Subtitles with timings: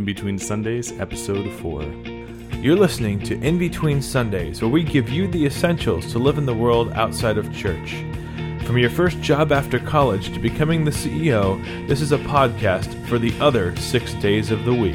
[0.00, 1.82] In Between Sundays, Episode 4.
[2.62, 6.46] You're listening to In Between Sundays, where we give you the essentials to live in
[6.46, 7.96] the world outside of church.
[8.64, 13.18] From your first job after college to becoming the CEO, this is a podcast for
[13.18, 14.94] the other six days of the week.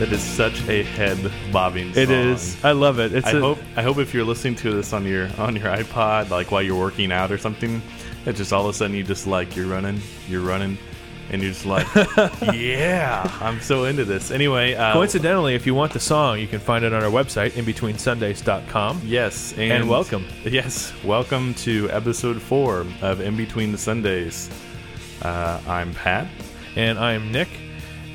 [0.00, 2.16] That is such a head bobbing It song.
[2.16, 2.64] is.
[2.64, 3.12] I love it.
[3.14, 5.66] It's I a- hope I hope if you're listening to this on your on your
[5.66, 7.80] iPod, like while you're working out or something,
[8.26, 10.78] it just all of a sudden you just like you're running, you're running,
[11.32, 11.86] and you're just like,
[12.54, 14.30] yeah, I'm so into this.
[14.30, 17.52] Anyway, uh, Coincidentally, if you want the song, you can find it on our website,
[17.52, 19.00] inbetweensundays.com.
[19.04, 20.26] yes, and, And welcome.
[20.44, 24.50] Yes, welcome to episode four of In Between the Sundays.
[25.22, 26.28] Uh, I'm Pat.
[26.76, 27.48] And I'm Nick.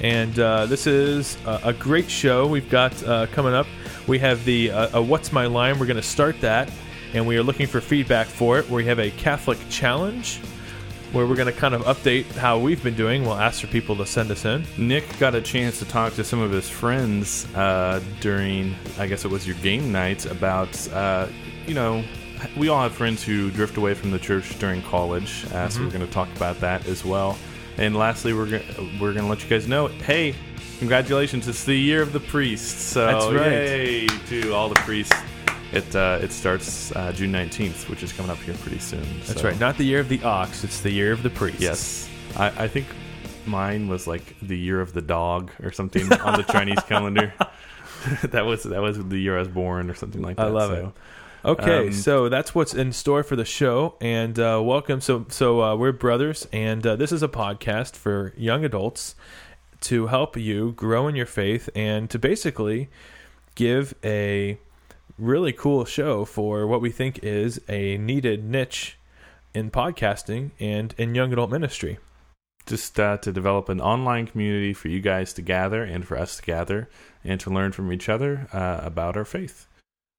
[0.01, 3.65] And uh, this is a, a great show we've got uh, coming up.
[4.05, 5.79] We have the uh, What's My Line?
[5.79, 6.69] We're going to start that.
[7.13, 8.69] And we are looking for feedback for it.
[8.69, 10.39] Where we have a Catholic challenge
[11.13, 13.23] where we're going to kind of update how we've been doing.
[13.23, 14.65] We'll ask for people to send us in.
[14.77, 19.23] Nick got a chance to talk to some of his friends uh, during, I guess
[19.23, 21.27] it was your game night, about, uh,
[21.65, 22.03] you know,
[22.55, 25.89] we all have friends who drift away from the church during college, uh, so we're
[25.89, 27.37] going to talk about that as well.
[27.77, 28.63] And lastly, we're gonna,
[28.99, 30.35] we're going to let you guys know, hey,
[30.79, 32.89] congratulations, it's the year of the priest.
[32.89, 33.51] So That's right.
[33.51, 35.15] yay to all the priests.
[35.73, 39.03] It uh, it starts uh, June nineteenth, which is coming up here pretty soon.
[39.25, 39.59] That's so- right.
[39.59, 41.59] Not the year of the ox, it's the year of the priest.
[41.59, 42.87] Yes, I, I think
[43.45, 47.33] mine was like the year of the dog or something on the Chinese calendar.
[48.23, 50.47] that was that was the year I was born or something like that.
[50.47, 50.87] I love so.
[50.87, 50.93] it.
[51.45, 54.99] Okay, Um, so that's what's in store for the show, and uh, welcome.
[54.99, 59.15] So, so uh, we're brothers, and uh, this is a podcast for young adults
[59.81, 62.89] to help you grow in your faith and to basically
[63.55, 64.57] give a
[65.17, 68.97] really cool show for what we think is a needed niche
[69.53, 71.97] in podcasting and in young adult ministry.
[72.65, 76.35] Just uh, to develop an online community for you guys to gather and for us
[76.37, 76.89] to gather
[77.23, 79.67] and to learn from each other uh, about our faith.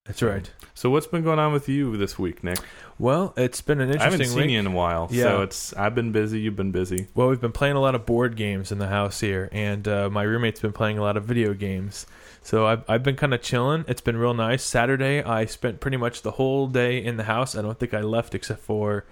[0.09, 0.51] That's right.
[0.75, 2.59] So, what's been going on with you this week, Nick?
[2.99, 4.09] Well, it's been an interesting.
[4.09, 4.51] I haven't seen week.
[4.51, 5.09] you in a while.
[5.11, 5.25] Yeah.
[5.25, 6.41] So it's I've been busy.
[6.41, 7.09] You've been busy.
[7.15, 10.09] Well, we've been playing a lot of board games in the house here, and uh,
[10.09, 12.07] my roommate's been playing a lot of video games.
[12.43, 13.85] So I've, I've been kind of chilling.
[13.87, 14.65] It's been real nice.
[14.65, 17.55] Saturday, I spent pretty much the whole day in the house.
[17.55, 19.05] I don't think I left except for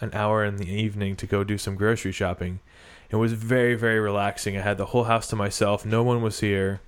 [0.00, 2.60] an hour in the evening to go do some grocery shopping.
[3.10, 4.56] It was very, very relaxing.
[4.56, 5.84] I had the whole house to myself.
[5.84, 6.80] No one was here.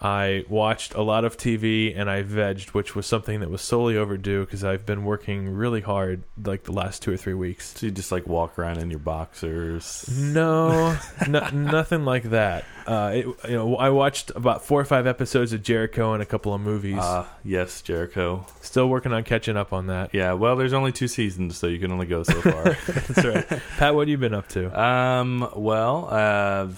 [0.00, 3.96] I watched a lot of TV and I vegged, which was something that was solely
[3.96, 7.76] overdue because I've been working really hard like the last two or three weeks.
[7.76, 10.08] So you just like walk around in your boxers.
[10.08, 10.96] No,
[11.28, 12.64] no nothing like that.
[12.86, 16.26] Uh, it, you know, I watched about four or five episodes of Jericho and a
[16.26, 16.96] couple of movies.
[16.98, 18.46] Ah, yes, Jericho.
[18.62, 20.14] Still working on catching up on that.
[20.14, 22.62] Yeah, well, there's only two seasons, so you can only go so far.
[22.86, 23.60] That's right.
[23.76, 24.80] Pat, what have you been up to?
[24.80, 26.68] um, well, uh,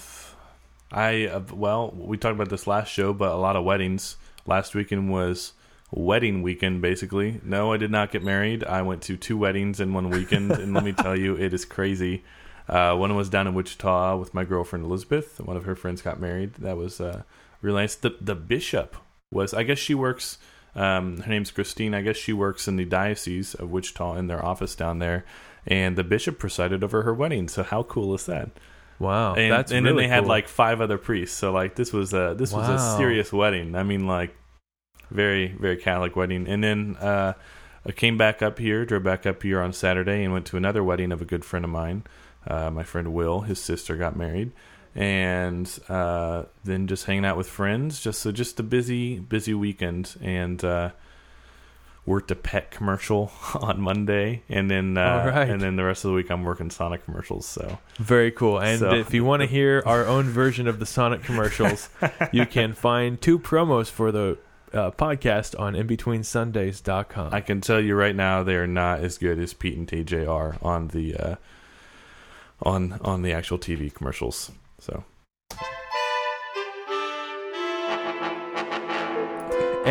[0.91, 4.17] I uh, well, we talked about this last show, but a lot of weddings.
[4.45, 5.53] Last weekend was
[5.91, 7.39] wedding weekend, basically.
[7.43, 8.63] No, I did not get married.
[8.63, 11.65] I went to two weddings in one weekend, and let me tell you, it is
[11.65, 12.23] crazy.
[12.67, 15.39] Uh, one was down in Wichita with my girlfriend Elizabeth.
[15.39, 16.55] One of her friends got married.
[16.55, 17.23] That was uh,
[17.61, 17.95] really nice.
[17.95, 18.95] The the bishop
[19.31, 20.37] was, I guess she works.
[20.73, 21.93] Um, her name's Christine.
[21.93, 25.25] I guess she works in the diocese of Wichita in their office down there,
[25.67, 27.47] and the bishop presided over her wedding.
[27.47, 28.49] So how cool is that?
[29.01, 31.35] Wow, and, that's and really then they had like five other priests.
[31.35, 33.75] So like this was a this was a serious wedding.
[33.75, 34.35] I mean like
[35.09, 36.47] very very Catholic wedding.
[36.47, 37.33] And then uh,
[37.85, 40.83] I came back up here, drove back up here on Saturday, and went to another
[40.83, 42.03] wedding of a good friend of mine.
[42.45, 44.51] Uh, my friend Will, his sister got married,
[44.95, 47.99] and uh, then just hanging out with friends.
[47.99, 50.63] Just so just a busy busy weekend and.
[52.05, 55.49] Worked a pet commercial on Monday, and then uh, right.
[55.49, 57.45] and then the rest of the week I'm working Sonic commercials.
[57.45, 58.59] So very cool.
[58.59, 61.89] And So- if you want to hear our own version of the Sonic commercials,
[62.31, 64.39] you can find two promos for the
[64.73, 67.33] uh, podcast on InBetweenSundays.com.
[67.33, 70.27] I can tell you right now they are not as good as Pete and TJ
[70.27, 71.35] are on the uh,
[72.63, 74.51] on on the actual TV commercials.
[74.79, 75.03] So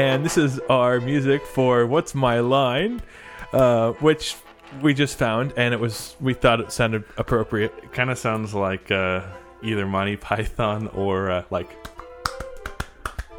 [0.00, 3.02] And this is our music for What's My Line,
[3.52, 4.34] uh, which
[4.80, 7.74] we just found, and it was we thought it sounded appropriate.
[7.82, 9.26] it kind of sounds like uh,
[9.62, 11.68] either Monty Python or uh, like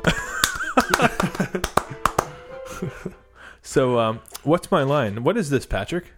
[3.63, 5.24] So, um, what's my line?
[5.24, 6.13] What is this, Patrick?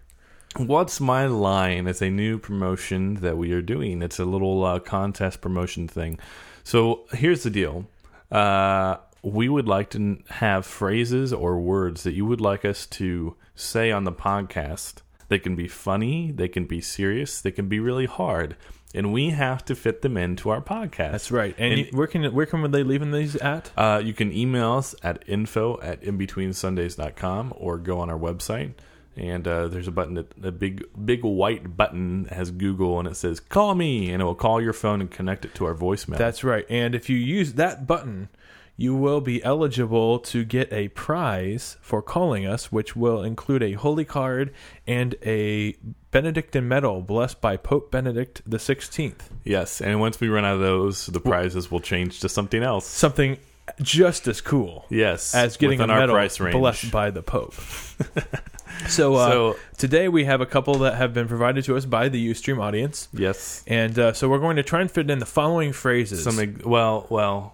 [0.58, 4.02] What's My Line is a new promotion that we are doing.
[4.02, 6.18] It's a little uh, contest promotion thing.
[6.64, 7.86] So here's the deal.
[8.30, 13.34] Uh, we would like to have phrases or words that you would like us to
[13.54, 14.96] say on the podcast
[15.28, 18.56] They can be funny, they can be serious, they can be really hard,
[18.94, 21.12] and we have to fit them into our podcast.
[21.12, 21.54] That's right.
[21.58, 23.70] And, And- you, where can where can we they leaving these at?
[23.76, 28.72] Uh, you can email us at info at inbetweensundays.com or go on our website.
[29.16, 33.06] And uh, there's a button, that, a big, big white button that has Google, and
[33.06, 35.74] it says "Call me," and it will call your phone and connect it to our
[35.74, 36.18] voicemail.
[36.18, 36.66] That's right.
[36.68, 38.28] And if you use that button,
[38.76, 43.72] you will be eligible to get a prize for calling us, which will include a
[43.74, 44.52] holy card
[44.86, 45.76] and a
[46.10, 49.30] Benedictine medal blessed by Pope Benedict the Sixteenth.
[49.44, 49.80] yes.
[49.80, 52.86] And once we run out of those, the prizes will change to something else.
[52.86, 53.38] Something
[53.80, 56.14] just as cool Yes, as getting a medal
[56.52, 57.54] blessed by the Pope.
[58.88, 62.08] so, uh, So- today we have a couple that have been provided to us by
[62.08, 63.08] the UStream audience.
[63.12, 66.22] yes, And uh, so we're going to try and fit in the following phrases.
[66.24, 67.53] some well, well.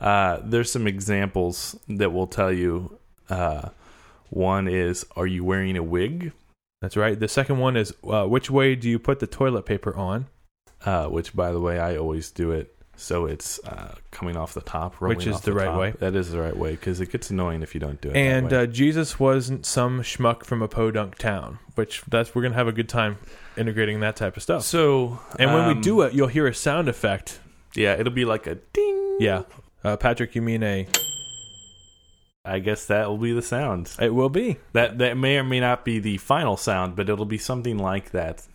[0.00, 2.98] Uh, there's some examples that will tell you.
[3.28, 3.68] Uh,
[4.30, 6.32] one is, are you wearing a wig?
[6.80, 7.18] That's right.
[7.18, 10.26] The second one is uh, which way do you put the toilet paper on?
[10.84, 14.60] uh, which by the way I always do it so it's uh, coming off the
[14.60, 15.80] top, Which is off the right top.
[15.80, 15.94] way.
[16.00, 18.16] That is the right way because it gets annoying if you don't do it.
[18.16, 18.62] And that way.
[18.64, 22.72] uh, Jesus wasn't some schmuck from a podunk town, which that's we're gonna have a
[22.72, 23.16] good time
[23.56, 24.64] integrating that type of stuff.
[24.64, 27.40] so, And when we um, do it, you'll hear a sound effect.
[27.74, 29.16] yeah, it'll be like a ding.
[29.18, 29.42] Yeah,
[29.84, 30.86] uh, Patrick, you mean a?
[32.44, 33.92] I guess that will be the sound.
[34.00, 34.56] It will be.
[34.72, 38.10] That that may or may not be the final sound, but it'll be something like
[38.12, 38.46] that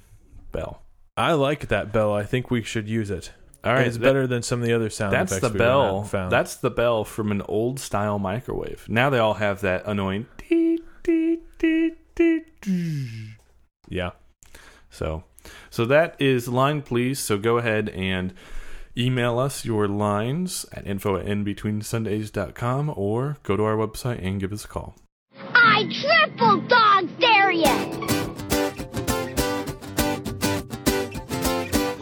[0.51, 0.81] bell.
[1.16, 2.13] I like that bell.
[2.13, 3.31] I think we should use it.
[3.63, 5.60] All right, it's that- better than some of the other sound That's effects the we've
[5.60, 6.04] gone out bell.
[6.04, 6.31] Found.
[6.31, 8.86] That's the bell from an old style microwave.
[8.89, 10.27] Now they all have that annoying.
[10.38, 11.92] dee, dee, dee.
[13.88, 14.12] yeah.
[14.89, 15.24] So,
[15.69, 17.19] so that is line please.
[17.19, 18.33] So go ahead and
[18.97, 24.53] email us your lines at info at inbetweensundays.com or go to our website and give
[24.53, 24.95] us a call.
[25.53, 27.65] I triple dog dare you!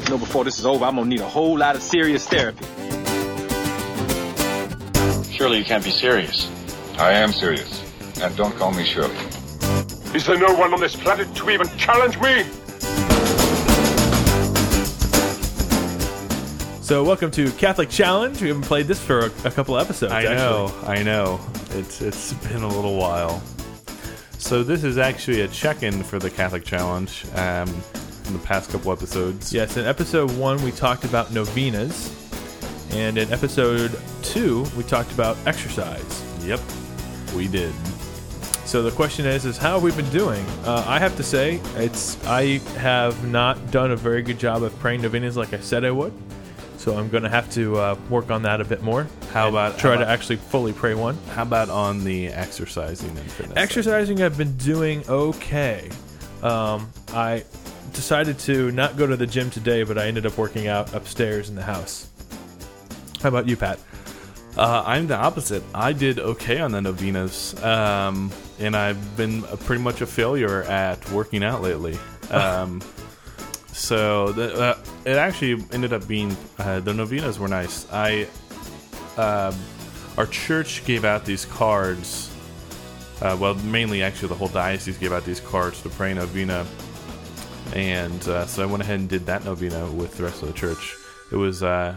[0.04, 2.66] You know, before this is over, I'm gonna need a whole lot of serious therapy.
[5.32, 6.50] Surely you can't be serious.
[7.00, 7.82] I am serious.
[8.22, 9.16] And don't call me Shirley.
[10.14, 12.46] Is there no one on this planet to even challenge me?
[16.84, 18.42] So welcome to Catholic Challenge.
[18.42, 20.12] We haven't played this for a, a couple episodes.
[20.12, 20.36] I actually.
[20.36, 21.40] know, I know.
[21.70, 23.42] It's it's been a little while.
[24.38, 27.26] So this is actually a check-in for the Catholic Challenge.
[27.36, 27.70] Um,
[28.26, 29.54] in the past couple episodes.
[29.54, 32.12] Yes, in episode one, we talked about novenas.
[32.92, 36.22] And in episode two, we talked about exercise.
[36.44, 36.60] Yep.
[37.34, 37.74] We did.
[38.66, 40.46] So the question is, is how have we been doing?
[40.66, 44.78] Uh, I have to say, it's I have not done a very good job of
[44.80, 46.12] praying novenas like I said I would.
[46.84, 49.08] So I'm going to have to uh, work on that a bit more.
[49.32, 51.18] How about- try how to actually fully pray one?
[51.34, 53.58] How about on the exercising and fitness?
[53.58, 55.90] Exercising, I've been doing okay.
[56.42, 57.46] Um, I
[57.94, 61.48] decided to not go to the gym today, but I ended up working out upstairs
[61.48, 62.10] in the house.
[63.22, 63.80] How about you, Pat?
[64.58, 65.64] Uh, I'm the opposite.
[65.74, 68.30] I did okay on the novenas, um,
[68.60, 71.98] and I've been a, pretty much a failure at working out lately.
[72.32, 72.82] Um,
[73.74, 77.86] so the, uh, it actually ended up being uh, the novenas were nice.
[77.92, 78.28] I
[79.18, 79.56] um
[80.18, 82.30] our church gave out these cards.
[83.22, 86.66] Uh, well, mainly actually the whole diocese gave out these cards to pray novena,
[87.74, 90.54] and uh, so I went ahead and did that novena with the rest of the
[90.54, 90.96] church.
[91.32, 91.64] It was.
[91.64, 91.96] Uh,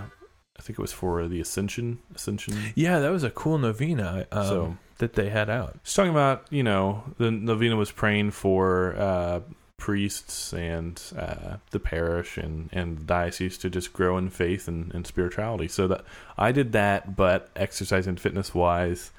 [0.58, 1.98] I think it was for the Ascension.
[2.14, 2.56] Ascension.
[2.74, 5.82] Yeah, that was a cool novena um, So- that they had out.
[5.84, 9.40] Just talking about, you know, the novena was praying for uh,
[9.78, 14.92] priests and uh, the parish and, and the diocese to just grow in faith and,
[14.94, 15.68] and spirituality.
[15.68, 16.04] So that
[16.38, 19.10] I did that, but exercise and fitness wise,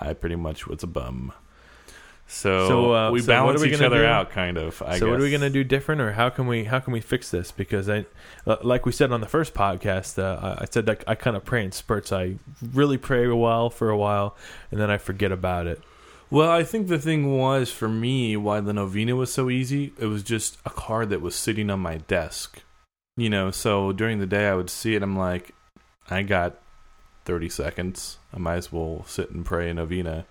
[0.00, 1.32] I pretty much was a bum.
[2.28, 4.06] So, So, uh, we so balance we each other do?
[4.06, 4.80] out, kind of.
[4.82, 7.00] I so what are we gonna do different, or how can we how can we
[7.00, 7.52] fix this?
[7.52, 8.06] Because I,
[8.46, 11.36] uh, like we said on the first podcast, uh, I I said that I kind
[11.36, 12.10] of pray in spurts.
[12.10, 12.36] I
[12.72, 14.34] really pray a while for a while,
[14.70, 15.82] and then I forget about it.
[16.32, 19.92] Well, I think the thing was for me why the novena was so easy.
[19.98, 22.62] It was just a card that was sitting on my desk,
[23.18, 23.50] you know.
[23.50, 25.02] So during the day, I would see it.
[25.02, 25.54] I'm like,
[26.08, 26.58] I got
[27.26, 28.16] thirty seconds.
[28.32, 30.24] I might as well sit and pray a novena.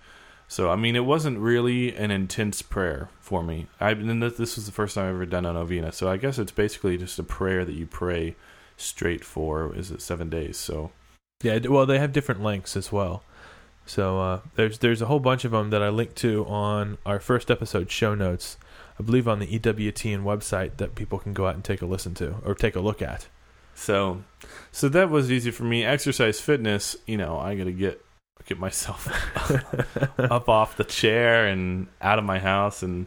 [0.48, 3.68] So I mean, it wasn't really an intense prayer for me.
[3.78, 5.92] I and this was the first time I've ever done a novena.
[5.92, 8.34] So I guess it's basically just a prayer that you pray
[8.76, 9.72] straight for.
[9.76, 10.56] Is it seven days?
[10.56, 10.90] So
[11.44, 13.22] Yeah, well, they have different lengths as well.
[13.86, 17.20] So uh, there's there's a whole bunch of them that I linked to on our
[17.20, 18.56] first episode show notes.
[18.98, 22.14] I believe on the EWTN website that people can go out and take a listen
[22.14, 23.26] to or take a look at.
[23.74, 24.22] So,
[24.70, 25.84] so that was easy for me.
[25.84, 26.96] Exercise, fitness.
[27.06, 28.04] You know, I got to get
[28.46, 29.08] get myself
[30.18, 32.82] up off the chair and out of my house.
[32.82, 33.06] And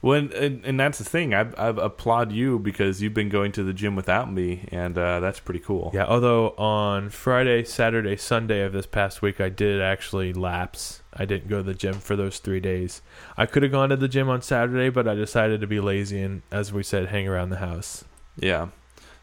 [0.00, 1.34] When and, and that's the thing.
[1.34, 5.18] I, I applaud you because you've been going to the gym without me, and uh,
[5.18, 5.90] that's pretty cool.
[5.92, 11.02] Yeah, although on Friday, Saturday, Sunday of this past week, I did actually lapse.
[11.12, 13.02] I didn't go to the gym for those three days.
[13.36, 16.20] I could have gone to the gym on Saturday, but I decided to be lazy
[16.22, 18.04] and, as we said, hang around the house.
[18.36, 18.68] Yeah.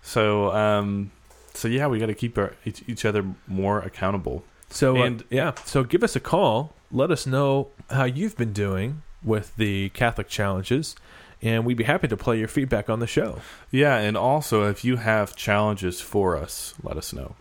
[0.01, 1.11] So um,
[1.53, 4.43] so yeah, we got to keep our, each, each other more accountable.
[4.69, 6.73] So uh, And- yeah, so give us a call.
[6.91, 10.95] Let us know how you've been doing with the Catholic challenges,
[11.41, 13.41] and we'd be happy to play your feedback on the show.
[13.71, 17.35] Yeah, and also if you have challenges for us, let us know.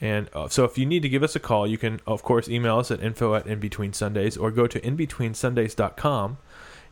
[0.00, 2.48] And uh, so if you need to give us a call, you can, of course,
[2.48, 6.38] email us at info at inbetweensundays or go to inbetweensundays.com.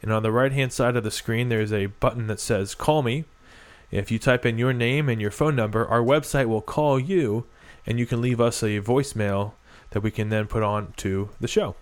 [0.01, 3.03] And on the right hand side of the screen, there's a button that says Call
[3.03, 3.25] Me.
[3.91, 7.47] If you type in your name and your phone number, our website will call you
[7.87, 9.53] and you can leave us a voicemail
[9.91, 11.77] that we can then put on to the show.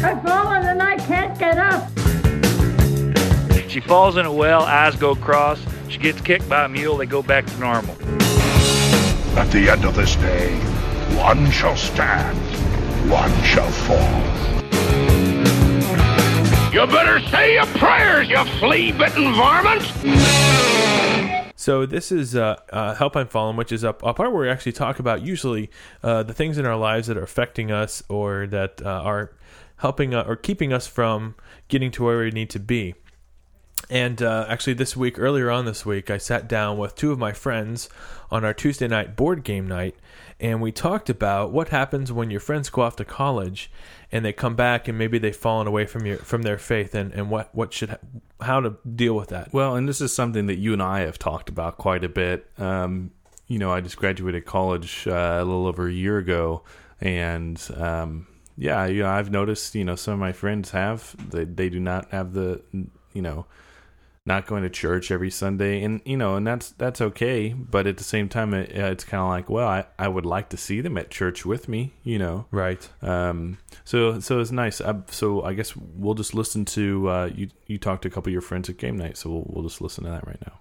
[0.00, 1.90] I've fallen and I can't get up.
[3.68, 5.60] She falls in a well, eyes go cross.
[5.88, 7.94] She gets kicked by a mule, they go back to normal.
[9.36, 10.56] At the end of this day,
[11.16, 12.38] one shall stand,
[13.10, 14.38] one shall fall.
[16.72, 19.82] You better say your prayers, you flea-bitten varmint!
[21.56, 24.48] So this is uh, uh, Help I'm Fallen, which is a, a part where we
[24.48, 25.70] actually talk about usually
[26.04, 29.32] uh, the things in our lives that are affecting us or that uh, are
[29.78, 31.34] helping uh, or keeping us from
[31.68, 32.94] getting to where we need to be.
[33.90, 37.18] And uh, actually, this week, earlier on this week, I sat down with two of
[37.18, 37.88] my friends
[38.30, 39.96] on our Tuesday night board game night,
[40.38, 43.70] and we talked about what happens when your friends go off to college
[44.12, 47.12] and they come back and maybe they've fallen away from your from their faith, and,
[47.12, 47.96] and what what should
[48.42, 49.54] how to deal with that.
[49.54, 52.50] Well, and this is something that you and I have talked about quite a bit.
[52.58, 53.12] Um,
[53.46, 56.62] you know, I just graduated college uh, a little over a year ago,
[57.00, 58.26] and um,
[58.58, 59.74] yeah, you know, I've noticed.
[59.74, 62.60] You know, some of my friends have they they do not have the
[63.12, 63.46] you know
[64.28, 67.52] not going to church every Sunday, and you know, and that's that's okay.
[67.54, 70.50] But at the same time, it, it's kind of like, well, I, I would like
[70.50, 72.46] to see them at church with me, you know.
[72.50, 72.86] Right.
[73.00, 74.80] Um, so so it's nice.
[74.80, 77.48] I, so I guess we'll just listen to uh, you.
[77.66, 79.80] You talked to a couple of your friends at game night, so we'll we'll just
[79.80, 80.60] listen to that right now.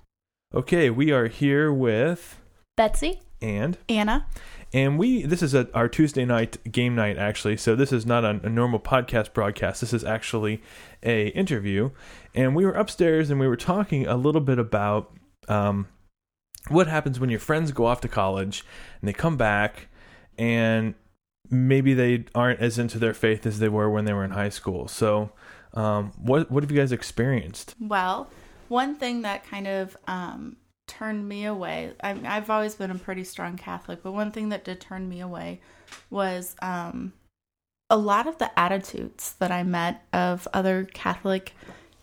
[0.56, 2.40] Okay, we are here with
[2.78, 4.28] Betsy, and Anna,
[4.74, 7.58] and we this is a, our Tuesday night game night actually.
[7.58, 9.82] So this is not a, a normal podcast broadcast.
[9.82, 10.62] This is actually
[11.04, 11.92] a interview,
[12.36, 15.14] and we were upstairs and we were talking a little bit about
[15.48, 15.88] um,
[16.70, 18.64] what happens when your friends go off to college
[19.02, 19.88] and they come back
[20.38, 20.96] and
[21.50, 24.50] maybe they aren't as into their faith as they were when they were in high
[24.50, 24.88] school.
[24.88, 25.32] So
[25.74, 27.76] um, what what have you guys experienced?
[27.80, 28.30] Well,
[28.68, 33.24] one thing that kind of um, turned me away, I, I've always been a pretty
[33.24, 35.62] strong Catholic, but one thing that did turn me away
[36.10, 37.14] was um,
[37.90, 41.54] a lot of the attitudes that I met of other Catholic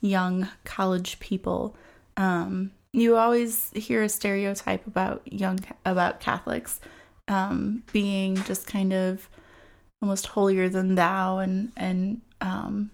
[0.00, 1.76] young college people.
[2.16, 6.80] Um, you always hear a stereotype about young about Catholics
[7.26, 9.28] um, being just kind of
[10.00, 12.90] almost holier than thou and and um,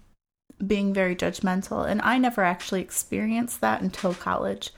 [0.65, 1.87] being very judgmental.
[1.87, 4.71] And I never actually experienced that until college.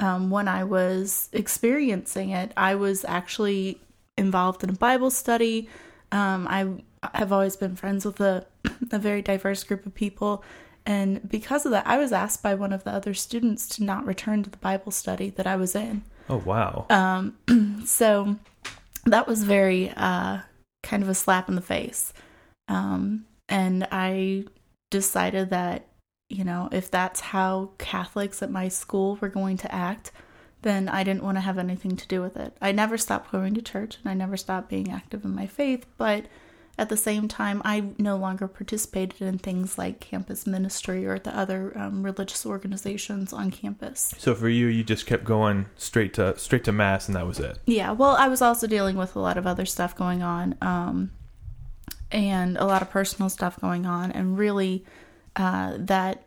[0.00, 3.80] Um, when I was experiencing it, I was actually
[4.16, 5.68] involved in a Bible study.
[6.10, 6.66] Um, I
[7.16, 8.46] have always been friends with a,
[8.90, 10.42] a very diverse group of people.
[10.86, 14.06] And because of that, I was asked by one of the other students to not
[14.06, 16.02] return to the Bible study that I was in.
[16.28, 16.86] Oh wow.
[16.88, 18.36] Um, so
[19.04, 20.38] that was very uh,
[20.82, 22.12] kind of a slap in the face.
[22.68, 24.44] Um, and I
[24.90, 25.86] decided that,
[26.30, 30.12] you know, if that's how Catholics at my school were going to act,
[30.62, 32.56] then I didn't want to have anything to do with it.
[32.60, 35.86] I never stopped going to church and I never stopped being active in my faith,
[35.98, 36.26] but
[36.78, 41.36] at the same time, I no longer participated in things like campus ministry or the
[41.36, 44.14] other um, religious organizations on campus.
[44.16, 47.38] So for you, you just kept going straight to straight to mass, and that was
[47.38, 47.58] it.
[47.66, 51.10] Yeah, well, I was also dealing with a lot of other stuff going on, um,
[52.10, 54.82] and a lot of personal stuff going on, and really,
[55.40, 56.26] uh, that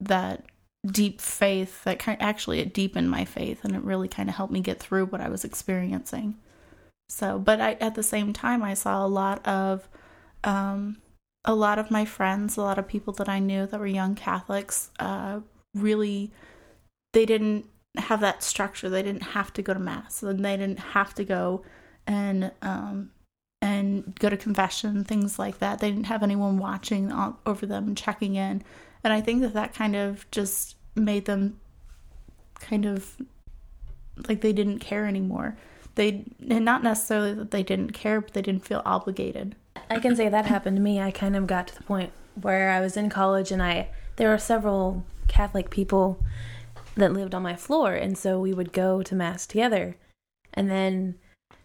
[0.00, 0.44] that
[0.86, 4.52] deep faith that kind actually it deepened my faith, and it really kind of helped
[4.52, 6.36] me get through what I was experiencing.
[7.08, 9.88] So, but I at the same time, I saw a lot of,
[10.44, 10.98] um,
[11.44, 14.14] a lot of my friends, a lot of people that I knew that were young
[14.14, 15.40] Catholics, uh,
[15.74, 16.30] really,
[17.14, 18.90] they didn't have that structure.
[18.90, 21.64] They didn't have to go to mass, and they didn't have to go
[22.06, 23.10] and um
[23.64, 25.78] and go to confession, things like that.
[25.78, 27.10] They didn't have anyone watching
[27.46, 28.62] over them checking in,
[29.02, 31.58] and I think that that kind of just made them
[32.60, 33.16] kind of
[34.28, 35.56] like they didn't care anymore.
[35.94, 39.56] They and not necessarily that they didn't care, but they didn't feel obligated.
[39.88, 41.00] I can say that happened to me.
[41.00, 44.28] I kind of got to the point where I was in college and I there
[44.28, 46.22] were several Catholic people
[46.96, 49.96] that lived on my floor and so we would go to mass together.
[50.52, 51.14] And then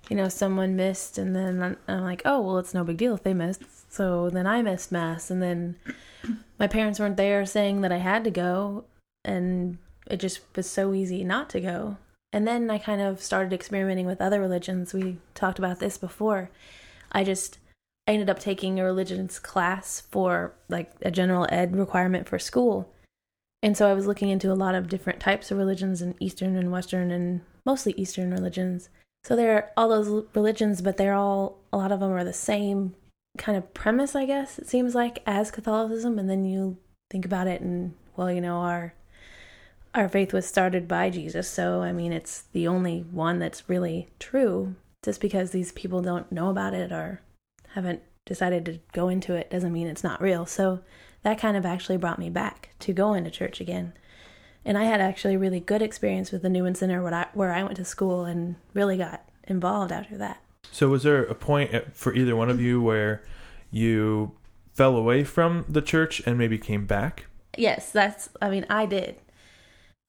[0.09, 3.23] you know someone missed and then I'm, like, "Oh, well it's no big deal if
[3.23, 5.75] they missed." So then I missed mass and then
[6.59, 8.85] my parents weren't there saying that I had to go
[9.23, 9.77] and
[10.09, 11.97] it just was so easy not to go.
[12.31, 14.93] And then I kind of started experimenting with other religions.
[14.93, 16.49] We talked about this before.
[17.11, 17.59] I just
[18.07, 22.91] I ended up taking a religions class for like a general ed requirement for school.
[23.61, 26.55] And so I was looking into a lot of different types of religions in Eastern
[26.55, 28.89] and Western and mostly Eastern religions.
[29.23, 32.33] So there are all those religions, but they're all, a lot of them are the
[32.33, 32.95] same
[33.37, 36.17] kind of premise, I guess, it seems like, as Catholicism.
[36.17, 36.77] And then you
[37.09, 38.93] think about it and, well, you know, our
[39.95, 44.07] our faith was started by Jesus, so I mean, it's the only one that's really
[44.19, 44.75] true.
[45.03, 47.21] Just because these people don't know about it or
[47.69, 50.45] haven't decided to go into it doesn't mean it's not real.
[50.45, 50.81] So
[51.23, 53.93] that kind of actually brought me back to go into church again.
[54.65, 57.53] And I had actually a really good experience with the Newman Center where I, where
[57.53, 60.41] I went to school and really got involved after that.
[60.71, 63.23] So was there a point for either one of you where
[63.71, 64.33] you
[64.73, 67.25] fell away from the church and maybe came back?
[67.57, 69.15] Yes, that's I mean, I did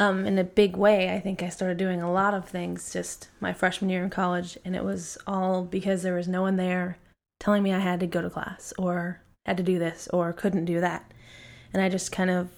[0.00, 1.14] um, in a big way.
[1.14, 4.58] I think I started doing a lot of things just my freshman year in college,
[4.64, 6.98] and it was all because there was no one there
[7.38, 10.64] telling me I had to go to class or had to do this or couldn't
[10.64, 11.12] do that.
[11.72, 12.48] And I just kind of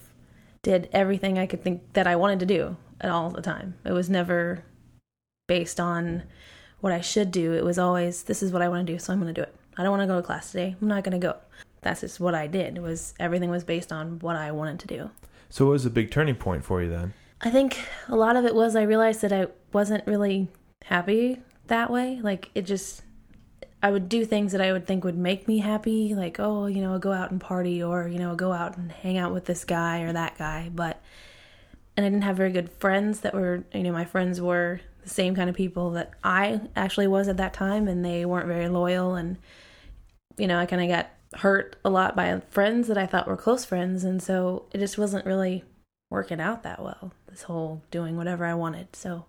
[0.63, 3.75] did everything I could think that I wanted to do at all the time.
[3.85, 4.63] It was never
[5.47, 6.23] based on
[6.79, 7.53] what I should do.
[7.53, 9.43] It was always, this is what I want to do, so I'm going to do
[9.43, 9.55] it.
[9.77, 10.75] I don't want to go to class today.
[10.81, 11.37] I'm not going to go.
[11.81, 12.77] That's just what I did.
[12.77, 15.11] It was everything was based on what I wanted to do.
[15.49, 17.13] So, what was a big turning point for you then?
[17.41, 17.77] I think
[18.07, 20.47] a lot of it was I realized that I wasn't really
[20.85, 22.19] happy that way.
[22.21, 23.03] Like it just
[23.83, 26.81] I would do things that I would think would make me happy, like oh, you
[26.81, 29.65] know, go out and party or, you know, go out and hang out with this
[29.65, 31.01] guy or that guy, but
[31.97, 35.09] and I didn't have very good friends that were, you know, my friends were the
[35.09, 38.69] same kind of people that I actually was at that time and they weren't very
[38.69, 39.15] loyal.
[39.15, 39.37] And
[40.37, 41.09] you know, I kind of got
[41.41, 44.05] hurt a lot by friends that I thought were close friends.
[44.05, 45.65] And so it just wasn't really
[46.09, 48.95] working out that well this whole doing whatever I wanted.
[48.95, 49.25] So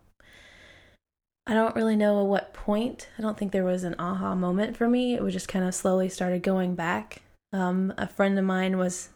[1.46, 3.08] I don't really know at what point.
[3.18, 5.14] I don't think there was an aha moment for me.
[5.14, 7.22] It was just kind of slowly started going back.
[7.52, 9.10] Um, a friend of mine was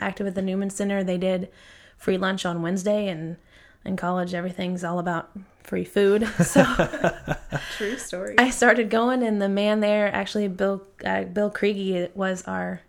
[0.00, 1.04] active at the Newman Center.
[1.04, 1.48] They did
[1.96, 3.36] free lunch on Wednesday, and
[3.84, 5.30] in college, everything's all about
[5.62, 6.28] free food.
[6.44, 6.64] So
[7.76, 8.34] true story.
[8.38, 12.80] I started going, and the man there, actually, Bill uh, Bill Kriege, was our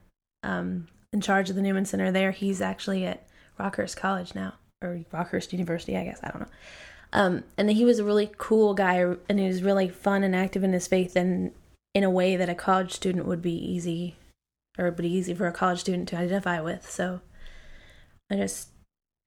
[0.42, 2.12] um, in charge of the Newman Center.
[2.12, 3.28] There, he's actually at
[3.60, 6.20] Rockhurst College now or Rockhurst University, I guess.
[6.24, 6.48] I don't know.
[7.14, 10.64] Um, and he was a really cool guy, and he was really fun and active
[10.64, 11.52] in his faith, and
[11.94, 14.16] in a way that a college student would be easy,
[14.78, 16.90] or would be easy for a college student to identify with.
[16.90, 17.20] So
[18.32, 18.70] I just,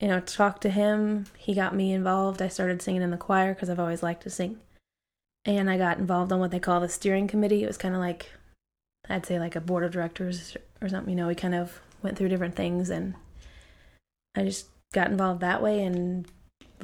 [0.00, 1.26] you know, talked to him.
[1.36, 2.40] He got me involved.
[2.40, 4.60] I started singing in the choir because I've always liked to sing,
[5.44, 7.64] and I got involved on what they call the steering committee.
[7.64, 8.30] It was kind of like,
[9.10, 11.10] I'd say, like a board of directors or something.
[11.10, 13.14] You know, we kind of went through different things, and
[14.34, 16.26] I just got involved that way and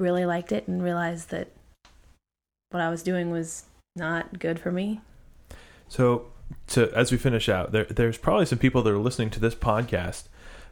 [0.01, 1.49] really liked it and realized that
[2.71, 5.01] what I was doing was not good for me.
[5.89, 6.33] So,
[6.69, 9.55] to as we finish out, there there's probably some people that are listening to this
[9.55, 10.25] podcast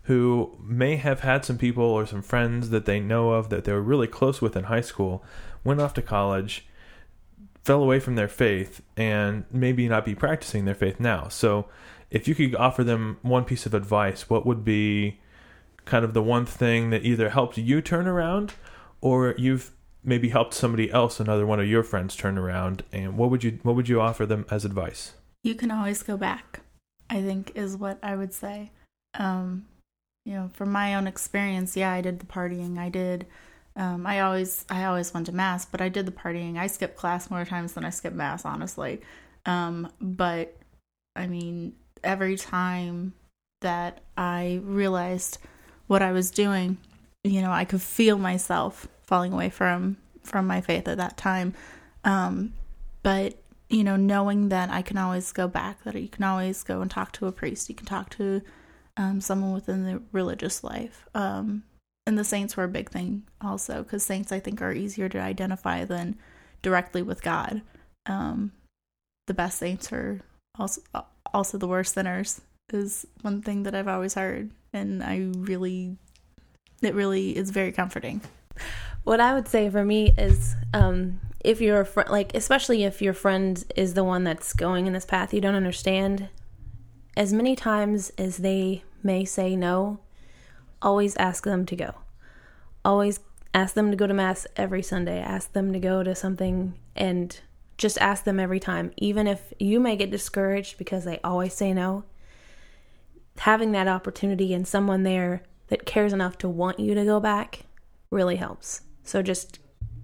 [0.04, 3.72] who may have had some people or some friends that they know of that they
[3.72, 5.22] were really close with in high school,
[5.64, 6.66] went off to college,
[7.62, 11.28] fell away from their faith, and maybe not be practicing their faith now.
[11.28, 11.66] So,
[12.10, 15.20] if you could offer them one piece of advice, what would be
[15.84, 18.54] kind of the one thing that either helped you turn around
[19.00, 19.70] or you've
[20.04, 23.58] maybe helped somebody else another one of your friends turn around and what would you
[23.62, 25.14] what would you offer them as advice?
[25.42, 26.60] You can always go back
[27.10, 28.70] i think is what i would say.
[29.14, 29.66] Um
[30.24, 32.78] you know from my own experience yeah i did the partying.
[32.78, 33.26] I did
[33.76, 36.58] um i always i always went to mass but i did the partying.
[36.58, 39.00] I skipped class more times than i skipped mass honestly.
[39.46, 40.56] Um but
[41.16, 43.14] i mean every time
[43.60, 45.38] that i realized
[45.88, 46.76] what I was doing,
[47.24, 51.54] you know, I could feel myself falling away from from my faith at that time.
[52.04, 52.52] Um,
[53.02, 53.34] but
[53.68, 56.90] you know, knowing that I can always go back, that you can always go and
[56.90, 58.42] talk to a priest, you can talk to
[58.96, 61.06] um, someone within the religious life.
[61.14, 61.64] Um,
[62.06, 65.20] and the saints were a big thing also, because saints I think are easier to
[65.20, 66.16] identify than
[66.62, 67.60] directly with God.
[68.06, 68.52] Um,
[69.26, 70.22] the best saints are
[70.58, 70.80] also
[71.34, 72.40] also the worst sinners
[72.72, 75.96] is one thing that I've always heard and I really
[76.82, 78.20] it really is very comforting.
[79.04, 83.00] What I would say for me is um if you're a friend like especially if
[83.00, 86.28] your friend is the one that's going in this path you don't understand
[87.18, 89.98] as many times as they may say no,
[90.80, 91.94] always ask them to go.
[92.84, 93.18] Always
[93.52, 95.18] ask them to go to Mass every Sunday.
[95.18, 97.38] Ask them to go to something and
[97.76, 98.92] just ask them every time.
[98.96, 102.04] Even if you may get discouraged because they always say no,
[103.38, 107.66] having that opportunity and someone there that cares enough to want you to go back
[108.10, 108.82] really helps.
[109.04, 109.58] So just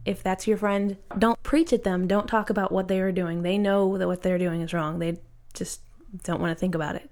[0.05, 2.07] if that's your friend, don't preach at them.
[2.07, 3.43] Don't talk about what they are doing.
[3.43, 4.99] They know that what they're doing is wrong.
[4.99, 5.19] They
[5.55, 5.81] just
[6.23, 7.11] don't want to think about it.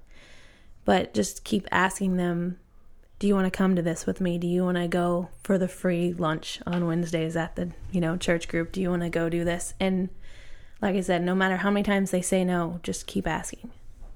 [0.85, 2.59] But just keep asking them,
[3.19, 4.37] do you want to come to this with me?
[4.37, 8.17] Do you want to go for the free lunch on Wednesdays at the, you know,
[8.17, 8.73] church group?
[8.73, 9.75] Do you want to go do this?
[9.79, 10.11] And
[10.81, 13.71] like I said, no matter how many times they say no, just keep asking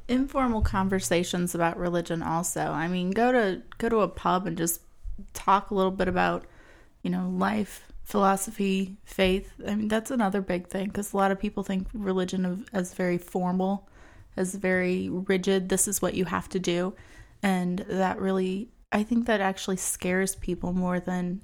[0.08, 2.60] informal conversations about religion also.
[2.60, 4.80] I mean go to go to a pub and just
[5.32, 6.46] talk a little bit about
[7.02, 9.52] you know life philosophy faith.
[9.66, 13.18] I mean that's another big thing because a lot of people think religion as very
[13.18, 13.88] formal
[14.36, 16.94] as very rigid this is what you have to do.
[17.42, 21.42] And that really i think that actually scares people more than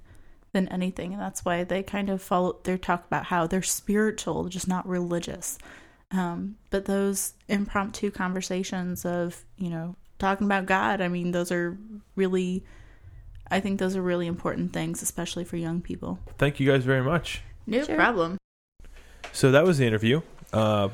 [0.52, 1.12] than anything.
[1.12, 4.86] And that's why they kind of follow their talk about how they're spiritual just not
[4.86, 5.58] religious
[6.12, 11.76] um, but those impromptu conversations of, you know, talking about God, I mean, those are
[12.16, 12.64] really,
[13.50, 16.18] I think those are really important things, especially for young people.
[16.38, 17.42] Thank you guys very much.
[17.66, 17.96] No sure.
[17.96, 18.38] problem.
[19.32, 20.20] So that was the interview.
[20.52, 20.90] Uh,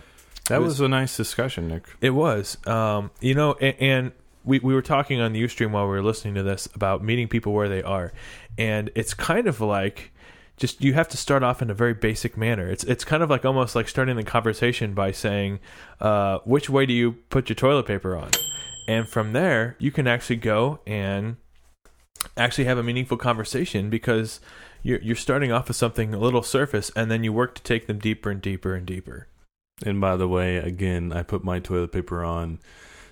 [0.49, 1.85] that was, was, a nice discussion, Nick.
[2.01, 2.57] It was.
[2.67, 4.13] Um, you know, and, and
[4.45, 7.27] we, we were talking on the Ustream while we were listening to this about meeting
[7.27, 8.13] people where they are.
[8.57, 10.13] And it's kind of like
[10.59, 12.69] just you have to start off in a very basic manner.
[12.69, 15.61] It's it's kind of like almost like starting the conversation by saying,
[16.01, 18.31] uh, "Which way do you put your toilet paper on?"
[18.89, 21.37] And from there, you can actually go and
[22.37, 24.41] actually have a meaningful conversation because
[24.83, 27.87] you're you're starting off with something a little surface, and then you work to take
[27.87, 29.29] them deeper and deeper and deeper.
[29.85, 32.59] And by the way, again, I put my toilet paper on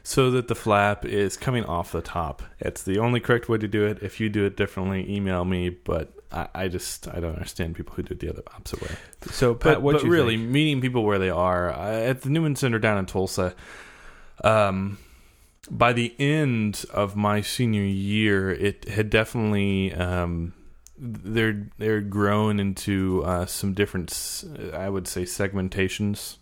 [0.07, 2.41] so that the flap is coming off the top.
[2.61, 3.99] It's the only correct way to do it.
[4.03, 5.69] If you do it differently, email me.
[5.69, 8.97] But I, I just I don't understand people who do it the other opposite way.
[9.33, 10.49] So, Pat, but, but really think?
[10.49, 13.57] meeting people where they are I, at the Newman Center down in Tulsa.
[14.45, 14.99] Um,
[15.69, 20.53] by the end of my senior year, it had definitely um,
[20.97, 26.37] they're they're grown into uh, some different, I would say, segmentations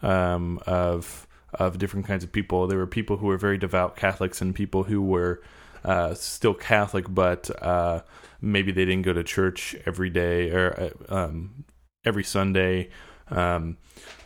[0.00, 2.66] um, of of different kinds of people.
[2.66, 5.42] There were people who were very devout Catholics and people who were
[5.84, 8.02] uh, still Catholic, but uh,
[8.40, 11.64] maybe they didn't go to church every day or uh, um,
[12.04, 12.90] every Sunday,
[13.30, 13.76] um,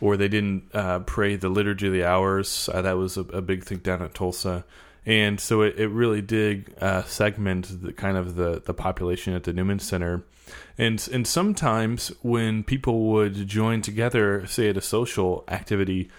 [0.01, 2.69] or they didn't uh, pray the liturgy of the hours.
[2.73, 4.65] Uh, that was a, a, big thing down at Tulsa,
[5.05, 9.43] and so it, it really did uh, segment the kind of the the population at
[9.43, 10.23] the Newman Center.
[10.77, 16.09] And and sometimes when people would join together, say at a social activity,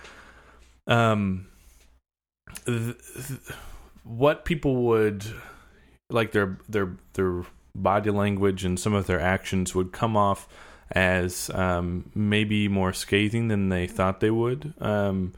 [0.87, 1.47] um,
[2.67, 3.41] th- th-
[4.05, 5.25] what people would
[6.11, 7.45] like their their their
[7.75, 10.49] body language and some of their actions would come off
[10.93, 14.75] as um, maybe more scathing than they thought they would.
[14.81, 15.33] Um,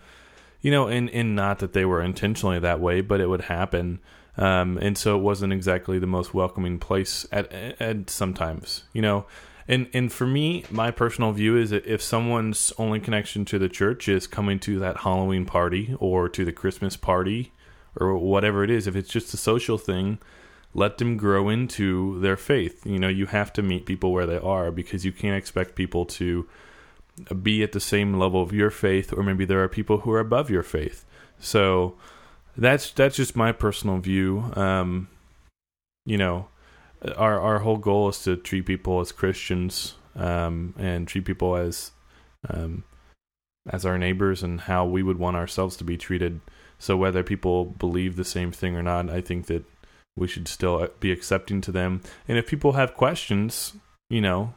[0.60, 4.00] you know, and, and not that they were intentionally that way, but it would happen.
[4.36, 9.26] Um, and so it wasn't exactly the most welcoming place at, at sometimes, you know.
[9.68, 13.68] And and for me, my personal view is that if someone's only connection to the
[13.68, 17.52] church is coming to that Halloween party or to the Christmas party
[17.96, 20.18] or whatever it is, if it's just a social thing,
[20.72, 22.86] let them grow into their faith.
[22.86, 26.04] You know, you have to meet people where they are because you can't expect people
[26.06, 26.46] to
[27.42, 30.20] be at the same level of your faith or maybe there are people who are
[30.20, 31.04] above your faith.
[31.40, 31.96] So
[32.56, 34.52] that's that's just my personal view.
[34.54, 35.08] Um,
[36.04, 36.48] you know,
[37.16, 41.92] our our whole goal is to treat people as Christians um, and treat people as
[42.48, 42.84] um,
[43.68, 46.40] as our neighbors and how we would want ourselves to be treated.
[46.78, 49.64] So whether people believe the same thing or not, I think that
[50.16, 52.02] we should still uh, be accepting to them.
[52.28, 53.74] And if people have questions,
[54.08, 54.54] you know,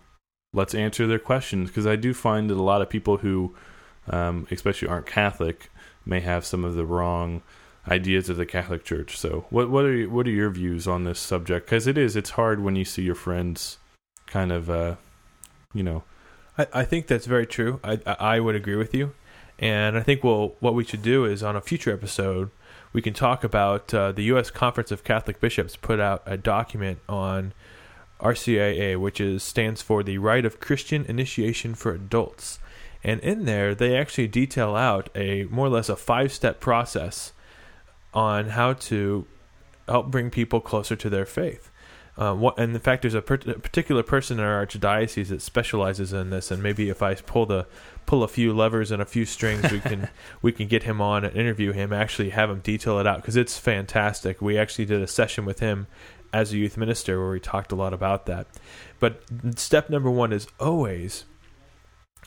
[0.53, 3.55] let's answer their questions because I do find that a lot of people who,
[4.09, 5.69] um, especially aren't Catholic,
[6.05, 7.41] may have some of the wrong
[7.87, 9.17] ideas of the Catholic Church.
[9.17, 11.65] So, what what are what are your views on this subject?
[11.65, 13.77] Because it is it's hard when you see your friends
[14.27, 14.95] kind of, uh,
[15.73, 16.03] you know.
[16.57, 17.79] I, I think that's very true.
[17.83, 19.13] I I would agree with you,
[19.57, 22.51] and I think well what we should do is on a future episode
[22.91, 24.49] we can talk about uh, the U.S.
[24.49, 27.53] Conference of Catholic Bishops put out a document on
[28.19, 32.59] RCIA, which is stands for the Rite of Christian Initiation for Adults,
[33.03, 37.31] and in there they actually detail out a more or less a five step process
[38.13, 39.25] on how to
[39.87, 41.71] help bring people closer to their faith.
[42.17, 45.41] Uh, what, and in fact, there's a, per- a particular person in our archdiocese that
[45.41, 47.65] specializes in this, and maybe if I pull the
[48.05, 50.09] pull a few levers and a few strings, we can
[50.41, 51.93] we can get him on and interview him.
[51.93, 54.41] Actually, have him detail it out because it's fantastic.
[54.41, 55.87] We actually did a session with him
[56.33, 58.47] as a youth minister where we talked a lot about that.
[58.99, 59.23] But
[59.55, 61.23] step number one is always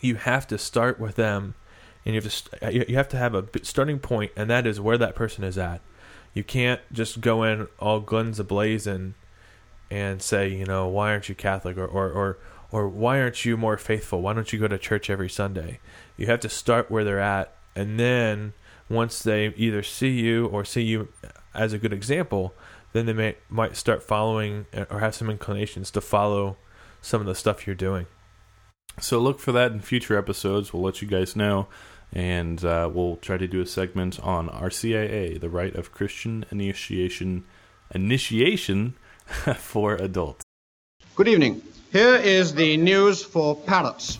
[0.01, 1.55] you have to start with them,
[2.05, 4.67] and you have to st- uh, you have to have a starting point, and that
[4.67, 5.81] is where that person is at.
[6.35, 9.15] You can't just go in all guns ablazing
[9.91, 12.39] and say, you know, why aren't you Catholic or, or, or,
[12.71, 14.23] or why aren't you more faithful?
[14.23, 15.81] Why don't you go to church every Sunday?
[16.17, 18.55] You have to start where they're at, and then
[18.89, 21.09] once they either see you or see you
[21.55, 22.55] as a good example,
[22.93, 26.57] then they may might start following uh, or have some inclinations to follow
[27.01, 28.07] some of the stuff you're doing.
[29.01, 30.73] So look for that in future episodes.
[30.73, 31.69] We'll let you guys know,
[32.13, 37.45] and uh, we'll try to do a segment on RCIA, the rite of Christian initiation,
[37.95, 38.95] initiation
[39.57, 40.45] for adults.
[41.15, 41.63] Good evening.
[41.93, 44.19] Here is the news for parrots.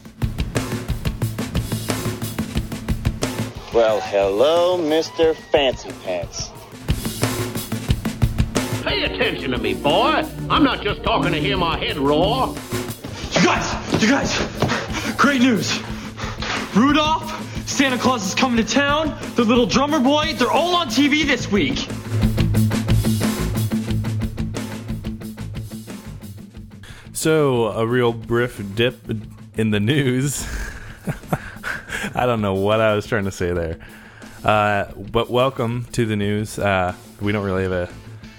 [3.73, 5.35] Well, hello, Mr.
[5.35, 6.51] Fancy Pants.
[8.83, 10.27] Pay attention to me, boy.
[10.51, 12.55] I'm not just talking to hear my head roar.
[13.33, 15.81] You guys, you guys, great news.
[16.75, 21.27] Rudolph, Santa Claus is coming to town, the little drummer boy, they're all on TV
[21.27, 21.89] this week.
[27.13, 28.99] So a real brief dip
[29.57, 30.47] in the news.
[32.15, 33.79] I don't know what I was trying to say there.
[34.45, 36.59] Uh, but welcome to the news.
[36.59, 37.89] Uh, we don't really have a,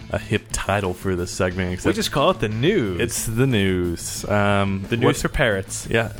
[0.10, 1.74] a hip title for this segment.
[1.74, 3.00] Except We just call it the news.
[3.00, 4.28] It's the news.
[4.30, 5.88] Um, the news what- for parrots.
[5.90, 6.12] Yeah.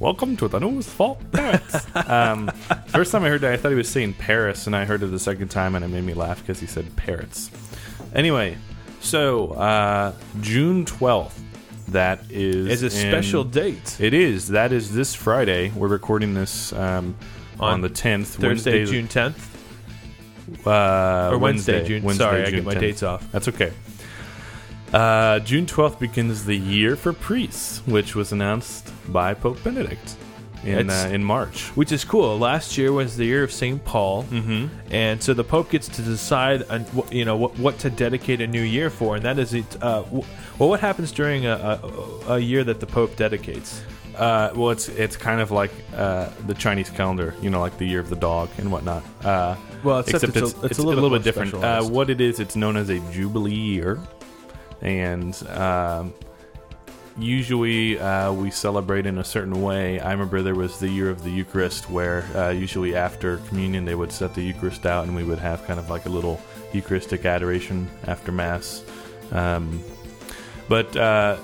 [0.00, 1.86] Welcome to the news for parrots.
[2.08, 2.48] um,
[2.86, 5.08] first time I heard that, I thought he was saying Paris, and I heard it
[5.08, 7.50] the second time, and it made me laugh because he said parrots.
[8.14, 8.56] Anyway,
[9.00, 11.38] so uh, June twelfth.
[11.88, 14.00] That is Is a in- special date.
[14.00, 14.46] It is.
[14.48, 15.70] That is this Friday.
[15.74, 17.16] We're recording this um,
[17.58, 19.34] on, On the tenth, Thursday, June 10th?
[20.64, 22.80] uh, Or Wednesday, June- sorry, I get my 10th.
[22.80, 23.32] dates off.
[23.32, 23.72] That's okay.
[24.92, 30.16] Uh, June 12th begins the year for priests, which was announced by Pope Benedict
[30.64, 31.68] in It's- uh, in March.
[31.76, 32.38] Which is cool.
[32.38, 33.82] Last year was the year of St.
[33.84, 34.66] Paul, mm-hmm.
[34.90, 38.40] and so the Pope gets to decide, on, wh- you know, what, what to dedicate
[38.40, 39.64] a new year for, and that is it.
[39.80, 40.26] Uh, wh-
[40.60, 41.80] well, what happens during a,
[42.26, 43.82] a, a year that the Pope dedicates?
[44.16, 47.86] Uh, well, it's it's kind of like uh, the Chinese calendar, you know, like the
[47.86, 49.02] year of the dog and whatnot.
[49.24, 51.54] Uh, Well, except it's a- it's a little bit more different.
[51.54, 51.92] Uh, specialized.
[51.92, 53.98] what it is, it's known as a jubilee year,
[54.82, 56.14] and um,
[57.18, 60.00] usually uh, we celebrate in a certain way.
[60.00, 63.94] I remember there was the year of the Eucharist, where uh, usually after communion they
[63.94, 66.40] would set the Eucharist out, and we would have kind of like a little
[66.72, 68.82] Eucharistic adoration after Mass.
[69.32, 69.82] Um,
[70.68, 71.36] but uh,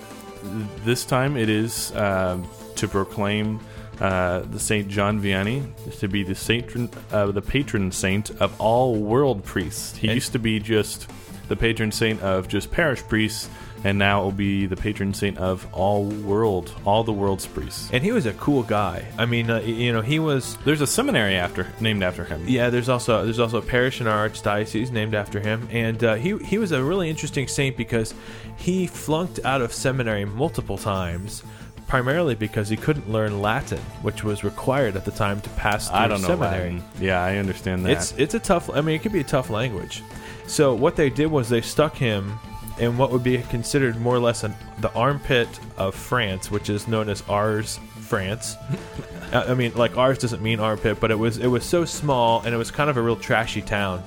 [0.85, 2.38] this time it is uh,
[2.77, 3.61] to proclaim
[4.01, 5.64] uh, the Saint John Vianney
[5.99, 9.96] to be the saint, uh, the patron saint of all world priests.
[9.96, 11.11] He And- used to be just
[11.48, 13.48] the patron saint of just parish priests,
[13.85, 17.88] and now will be the patron saint of all world, all the world's priests.
[17.92, 19.06] And he was a cool guy.
[19.18, 20.56] I mean, uh, you know, he was.
[20.64, 22.44] There's a seminary after named after him.
[22.46, 26.14] Yeah, there's also there's also a parish in our archdiocese named after him, and uh,
[26.14, 28.14] he he was a really interesting saint because
[28.56, 31.42] he flunked out of seminary multiple times,
[31.87, 35.96] primarily because he couldn't learn Latin, which was required at the time to pass through
[35.96, 36.72] I don't know seminary.
[36.72, 36.85] Latin.
[37.01, 37.92] Yeah, I understand that.
[37.92, 38.68] It's it's a tough.
[38.70, 40.03] I mean, it could be a tough language.
[40.46, 42.38] So what they did was they stuck him
[42.79, 46.87] in what would be considered more or less an, the armpit of France, which is
[46.87, 48.57] known as Ars, France.
[49.33, 52.55] I mean, like Ars doesn't mean armpit, but it was it was so small and
[52.55, 54.03] it was kind of a real trashy town.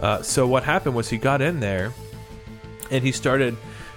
[0.00, 1.92] Uh, so what happened was he got in there
[2.90, 3.56] and he started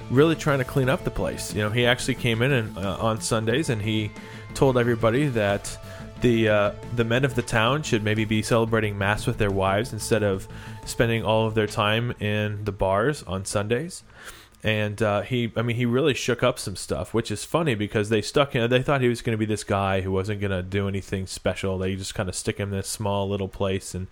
[0.10, 1.54] really trying to clean up the place.
[1.54, 4.12] You know, he actually came in and, uh, on Sundays and he
[4.54, 5.78] told everybody that
[6.22, 9.94] the uh, the men of the town should maybe be celebrating mass with their wives
[9.94, 10.48] instead of
[10.86, 14.04] spending all of their time in the bars on Sundays.
[14.64, 18.10] And uh, he, I mean, he really shook up some stuff, which is funny because
[18.10, 18.68] they stuck him.
[18.68, 21.28] They thought he was going to be this guy who wasn't going to do anything
[21.28, 21.78] special.
[21.78, 24.08] They just kind of stick him in this small little place, and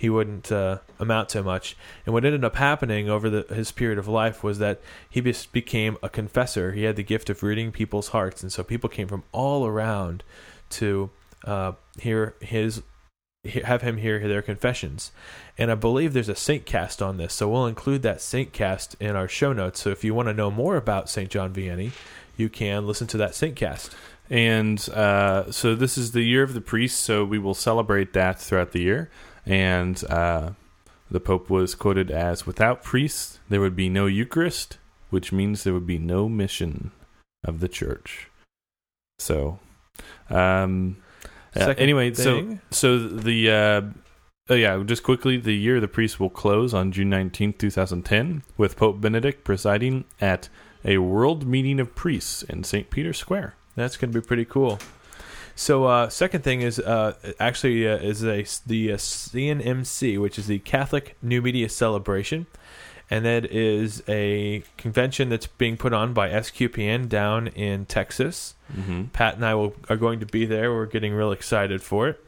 [0.00, 1.76] he wouldn't uh, amount to much.
[2.06, 5.52] And what ended up happening over the, his period of life was that he just
[5.52, 6.72] became a confessor.
[6.72, 10.24] He had the gift of reading people's hearts, and so people came from all around
[10.70, 11.10] to
[11.44, 12.82] uh, hear his
[13.44, 15.12] have him hear their confessions.
[15.58, 18.96] And I believe there's a saint cast on this, so we'll include that saint cast
[19.00, 19.82] in our show notes.
[19.82, 21.90] So if you want to know more about Saint John Vianney,
[22.38, 23.94] you can listen to that saint cast.
[24.30, 28.40] And uh, so this is the year of the priest, so we will celebrate that
[28.40, 29.10] throughout the year.
[29.50, 30.50] And uh,
[31.10, 34.78] the Pope was quoted as Without priests, there would be no Eucharist
[35.10, 36.92] which means there would be no mission
[37.44, 38.28] of the church.
[39.18, 39.58] So,
[40.30, 40.96] um,
[41.54, 42.60] uh, anyway, thing.
[42.70, 43.82] so so the uh,
[44.48, 47.70] oh yeah, just quickly, the year of the priest will close on June nineteenth, two
[47.70, 50.48] thousand ten, with Pope Benedict presiding at
[50.84, 52.88] a world meeting of priests in St.
[52.88, 53.54] Peter's Square.
[53.76, 54.78] That's going to be pretty cool.
[55.60, 60.46] So, uh, second thing is uh, actually uh, is a the uh, CNMC, which is
[60.46, 62.46] the Catholic New Media Celebration,
[63.10, 68.54] and that is a convention that's being put on by SQPN down in Texas.
[68.74, 69.08] Mm-hmm.
[69.12, 70.72] Pat and I will, are going to be there.
[70.72, 72.24] We're getting real excited for it,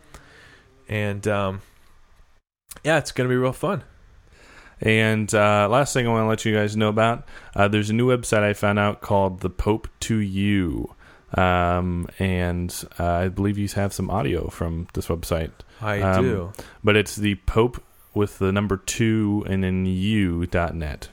[0.87, 1.63] and um,
[2.85, 3.83] yeah, it's going to be real fun.
[4.79, 7.95] And uh, last thing I want to let you guys know about uh, there's a
[7.95, 10.95] new website I found out called The Pope to You.
[11.35, 15.53] Um, and uh, I believe you have some audio from this website.
[15.81, 16.53] I Um, do.
[16.85, 17.83] But it's the Pope
[18.15, 21.09] with the number two and then you dot net.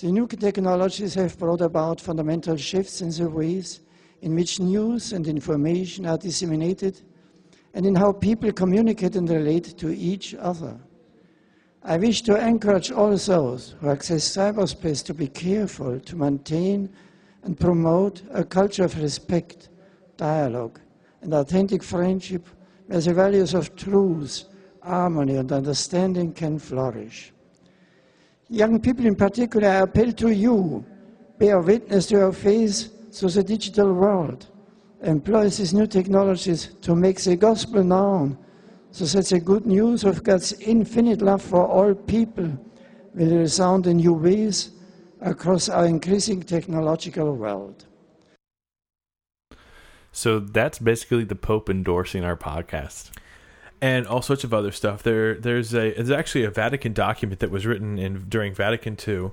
[0.00, 3.80] The new technologies have brought about fundamental shifts in the ways
[4.22, 7.00] in which news and information are disseminated
[7.74, 10.78] and in how people communicate and relate to each other.
[11.82, 16.90] I wish to encourage all those who access cyberspace to be careful to maintain
[17.46, 19.68] and promote a culture of respect,
[20.16, 20.80] dialogue,
[21.22, 22.44] and authentic friendship
[22.88, 24.44] where the values of truth,
[24.82, 27.32] harmony, and understanding can flourish.
[28.48, 30.84] Young people in particular, I appeal to you,
[31.38, 34.46] bear witness to your faith through the digital world.
[35.02, 38.36] Employ these new technologies to make the gospel known
[38.90, 42.50] so that the good news of God's infinite love for all people
[43.14, 44.72] will resound in new ways
[45.20, 47.86] across our increasing technological world.
[50.12, 53.10] So that's basically the Pope endorsing our podcast.
[53.80, 55.02] and all sorts of other stuff.
[55.02, 59.32] There, there's a there's actually a Vatican document that was written in during Vatican II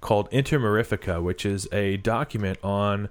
[0.00, 3.08] called Inter Mirifica, which is a document on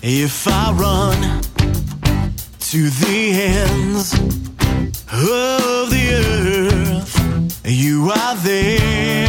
[0.01, 1.52] If I run
[2.73, 4.13] to the ends
[5.11, 9.22] of the earth, you are there.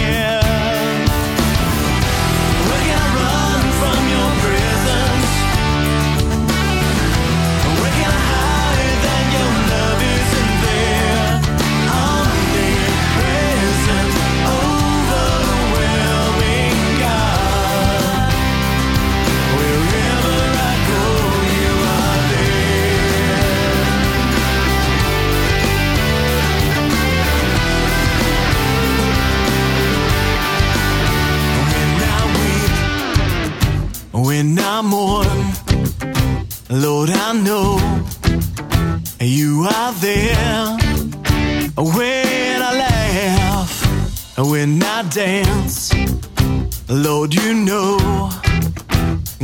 [47.31, 48.29] You know,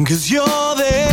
[0.04, 1.09] cause you're there.